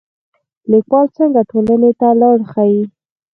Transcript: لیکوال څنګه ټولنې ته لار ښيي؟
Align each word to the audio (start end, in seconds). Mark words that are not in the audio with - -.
لیکوال 0.71 1.07
څنګه 1.17 1.41
ټولنې 1.49 1.91
ته 1.99 2.07
لار 2.19 2.39
ښيي؟ 2.51 2.81